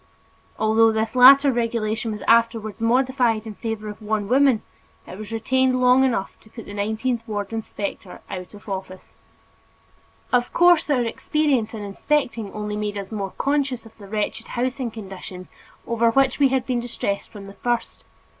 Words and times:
Although 0.57 0.91
this 0.93 1.15
latter 1.15 1.51
regulation 1.51 2.11
was 2.11 2.23
afterwards 2.27 2.81
modified 2.81 3.45
in 3.45 3.53
favor 3.53 3.87
of 3.87 4.01
one 4.01 4.27
woman, 4.27 4.63
it 5.05 5.15
was 5.15 5.31
retained 5.31 5.79
long 5.79 6.03
enough 6.03 6.39
to 6.39 6.49
put 6.49 6.65
the 6.65 6.73
nineteenth 6.73 7.21
ward 7.27 7.53
inspector 7.53 8.19
out 8.27 8.55
of 8.55 8.67
office. 8.67 9.13
Of 10.33 10.51
course 10.53 10.89
our 10.89 11.03
experience 11.03 11.75
in 11.75 11.83
inspecting 11.83 12.51
only 12.51 12.75
made 12.75 12.97
us 12.97 13.11
more 13.11 13.33
conscious 13.37 13.85
of 13.85 13.95
the 13.99 14.07
wretched 14.07 14.47
housing 14.47 14.89
conditions 14.89 15.51
over 15.85 16.09
which 16.09 16.39
we 16.39 16.47
had 16.47 16.65
been 16.65 16.79
distressed 16.79 17.29
from 17.29 17.45
the 17.45 17.53
first. 17.53 18.03